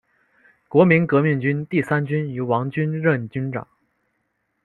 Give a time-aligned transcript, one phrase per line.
[0.67, 3.67] 国民革命军第三军由王均任军长。